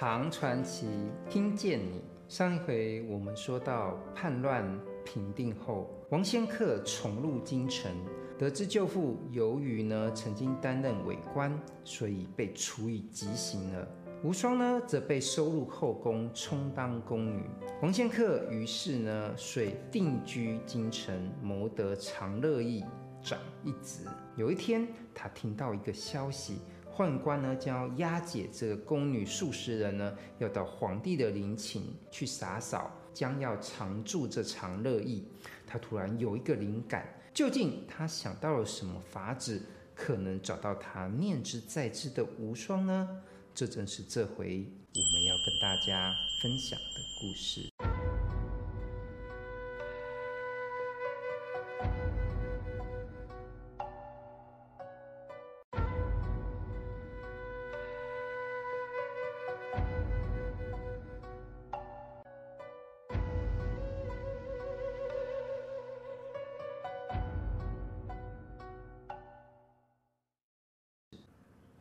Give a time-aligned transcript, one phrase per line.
[0.00, 0.86] 唐传奇，
[1.28, 2.00] 听见你。
[2.26, 4.64] 上一回我们说到叛乱
[5.04, 7.92] 平定后，王仙客重入京城，
[8.38, 13.86] 得知舅父由于呢曾经担任伪官，所以被处以极刑了。
[14.24, 17.42] 无双呢则被收入后宫，充当宫女。
[17.82, 22.82] 王仙客于是呢遂定居京城，谋得长乐驿
[23.22, 24.06] 长一职。
[24.34, 26.62] 有一天，他听到一个消息。
[27.00, 35.24] 宦官呢将要押解这个宫女数十人呢，要到皇帝的陵寝去洒扫，将要长驻这长乐驿。
[35.66, 39.62] 他突然有一个灵感，究竟他想到了什么法子，
[39.94, 43.08] 可能找到他念之在之的无双呢？
[43.54, 47.70] 这正是这回我们要跟大家分享的故事。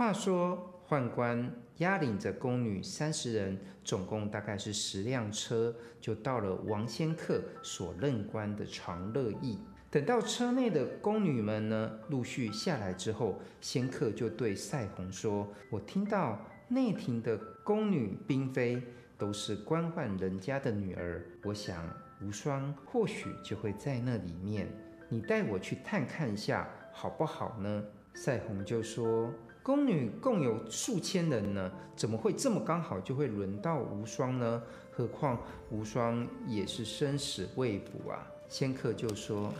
[0.00, 9.58] 话说，宦官押领着宫女三十人，总共大概是十辆车，就到了王仙客所任官的长乐驿。
[9.90, 18.82] 等到车内的宫女们呢陆续下来之后，仙客就对赛鸿说：“我听到内廷的宫女嫔妃
[19.18, 21.84] 都是官宦人家的女儿，我想
[22.22, 24.66] 无双或许就会在那里面，
[25.10, 27.84] 你带我去探看一下好不好呢？”
[28.16, 29.30] 赛鸿就说。
[29.62, 34.62] 宫女共有数千人呢，怎么会这么刚好就会轮到无双呢？
[34.90, 35.38] 何况
[35.70, 38.26] 无双也是生死未卜啊！
[38.48, 39.52] 仙客就说：“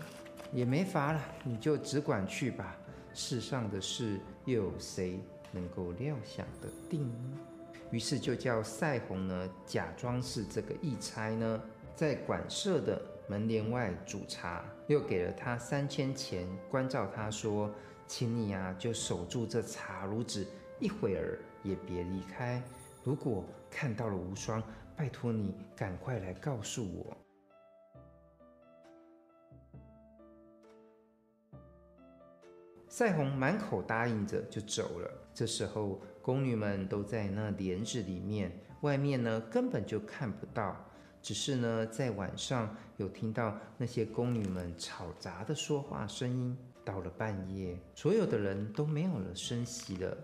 [0.53, 2.77] 也没法了，你就只管去吧。
[3.13, 5.21] 世上的事又有谁
[5.53, 7.39] 能够料想得定呢？”
[7.93, 11.61] 于是就叫赛红呢，假装是这个义差呢，
[11.95, 17.71] 在馆舍的门帘外煮茶，又给了他三千钱，关照他说。
[18.11, 20.45] 请你啊，就守住这茶炉子，
[20.81, 22.61] 一会儿也别离开。
[23.05, 24.61] 如果看到了无双，
[24.97, 27.17] 拜托你赶快来告诉我。
[32.89, 35.09] 赛红满口答应着就走了。
[35.33, 38.51] 这时候，宫女们都在那帘子里面，
[38.81, 40.77] 外面呢根本就看不到。
[41.23, 46.59] 只是呢，在晚上有听到那些宫女们吵杂的说话声音。
[46.85, 50.17] 到了半夜，所有的人都没有了声息了。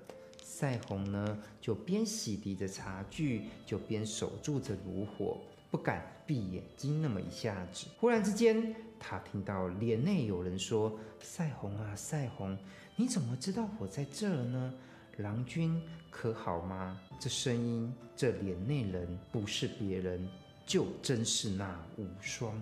[0.43, 5.39] 赛红呢，就边洗涤着茶具，就边守住着炉火，
[5.71, 7.03] 不敢闭眼睛。
[7.03, 12.57] 那么一下子，忽然之间，他听到帘内有人说：“赛红啊，赛红，
[12.95, 14.73] 你怎么知道我在这儿呢？
[15.19, 20.27] 郎君可好吗？”这声音，这帘内人不是别人，
[20.65, 22.59] 就真是那无双。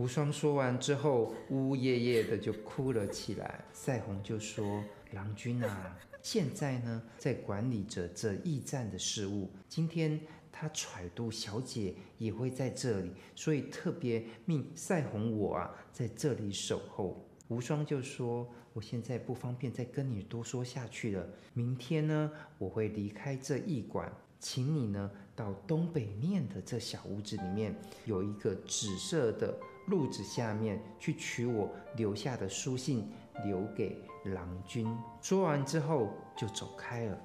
[0.00, 3.62] 无双说完之后，呜呜咽咽的就哭了起来。
[3.70, 9.50] 赛红就说：“郎君啊，现在呢，在管理着这驿站的事务。
[9.68, 10.18] 今天
[10.50, 21.28] 他揣度小姐也会在这里，所以特别命赛红我啊，在这里守候。”无双就说：“我现在不方便再跟你多说下去了。
[21.52, 27.72] 明天呢，我会离开这驿馆，请你呢，到东北面的这小屋子里面，
[28.06, 29.54] 有一个紫色的。”
[29.88, 33.10] 褥子下面去取我留下的书信，
[33.44, 34.86] 留给郎君。
[35.20, 37.18] 说完之后就走开了。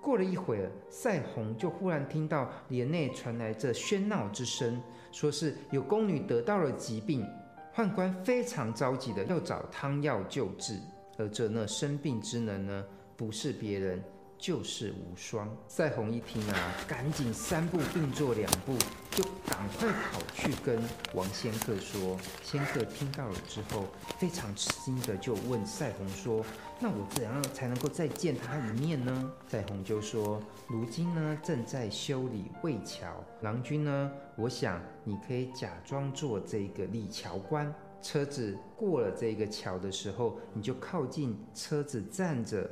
[0.00, 4.80] 过了一会儿，赛红就忽然听到帘内传来这喧闹之声，
[5.12, 7.26] 说是有宫女得到了疾病，
[7.74, 10.80] 宦官非常着急的要找汤药救治。
[11.18, 12.84] 而这那生病之人呢，
[13.14, 14.02] 不是别人。
[14.38, 15.48] 就是无双。
[15.68, 18.76] 赛红一听啊，赶紧三步并作两步，
[19.10, 20.82] 就赶快跑去跟
[21.14, 22.18] 王仙客说。
[22.42, 23.86] 仙客听到了之后，
[24.18, 26.44] 非常吃惊的就问赛红说
[26.78, 42.70] ：“那我怎样才能够再见他一面呢？”赛红就说：“如今呢，正在修理渭桥，郎君呢，我想你可以假装做这个理桥官，车子过了这个桥的时候，你就靠近车子站着。”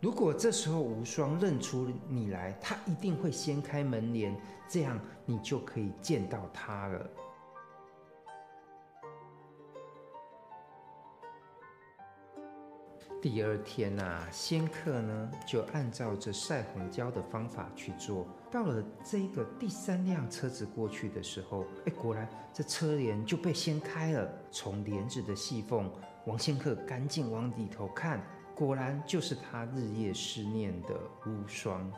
[0.00, 4.34] 如果这时候无双认出你来，他一定会掀开门帘，
[4.66, 7.10] 这样你就可以见到他了。
[13.20, 18.26] 第二天呐、啊，仙客呢就按照着赛鸿教的方法去做。
[18.50, 24.26] 到了这个第三辆车子过去的时候，哎，果然这车帘就被掀开了。
[24.50, 25.92] 从帘子的细缝，
[26.24, 28.18] 王仙客赶紧往里头看。
[28.60, 31.90] 果然就是他日夜思念的无双。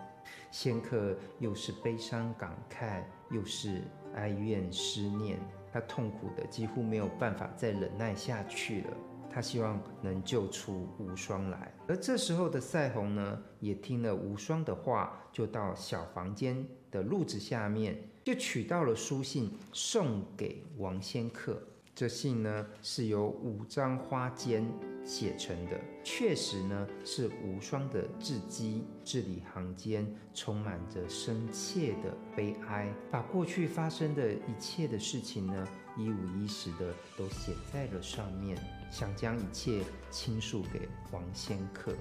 [0.52, 3.82] 仙客又是悲伤感慨，又是
[4.14, 5.40] 哀怨思念，
[5.72, 8.96] 他痛苦的几乎没有办法再忍耐下去了。
[9.28, 21.60] 他希望能救出无双来，而这时候的赛鸿呢，也听了无双的话，就到小房间的褥子下面，就取到了书信，送给王仙客。
[21.92, 24.64] 这信呢，是由五张花笺
[25.04, 35.66] 写成的，确实呢是无双的字迹，字里行间充满着深切的悲哀，把过去发生的一切的事情呢，
[35.96, 38.56] 一五一十的都写在了上面，
[38.90, 41.94] 想将一切倾诉给王仙客。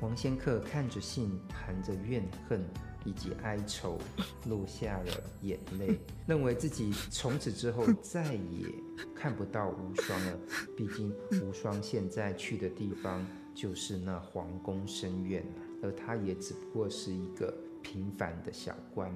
[0.00, 2.64] 王仙客看着信，含着怨恨。
[3.06, 3.98] 以及哀愁，
[4.46, 5.12] 落下了
[5.42, 8.66] 眼泪，认为自己从此之后再也
[9.14, 10.38] 看不到无双了。
[10.74, 13.22] 毕竟无双现在去的地方
[13.54, 15.44] 就是那皇宫深院，
[15.82, 19.12] 而他也只不过是一个平凡的小官。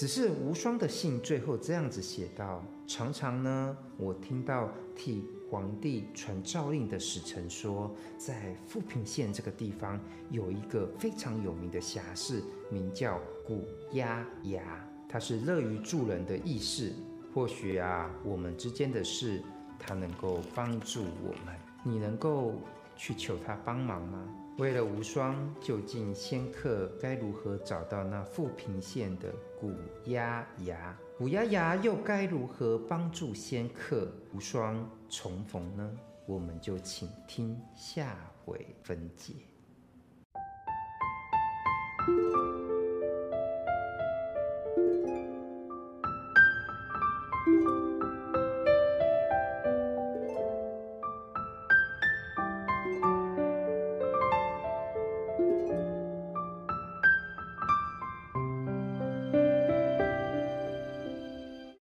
[0.00, 10.00] 只是无双的信最后这样子写道：常常呢，我听到替皇帝传诏令的使臣说，在富平县这个地方
[10.30, 14.62] 有一个非常有名的侠士，名叫古鸭牙，
[15.06, 16.94] 他是乐于助人的义士。
[17.34, 19.42] 或许啊，我们之间的事，
[19.78, 21.54] 他能够帮助我们。
[21.84, 22.54] 你能够
[23.00, 24.28] 去求他帮忙吗？
[24.58, 29.72] 为了无双，究竟仙客该如何找到那富平县的古
[30.10, 30.94] 丫牙？
[31.16, 35.90] 古丫牙又该如何帮助仙客无双重逢呢？
[36.26, 39.32] 我们就请听下回分解。